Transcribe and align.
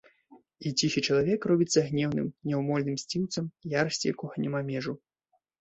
І 0.67 0.71
ціхі 0.79 1.01
чалавек 1.07 1.41
робіцца 1.51 1.83
гнеўным, 1.89 2.31
няўмольным 2.53 2.97
мсціўцам, 2.97 3.51
ярасці 3.81 4.13
якога 4.15 4.35
няма 4.47 4.59
межаў. 4.73 4.95